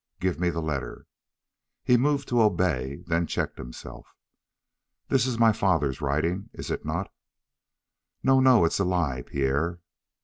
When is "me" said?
0.39-0.49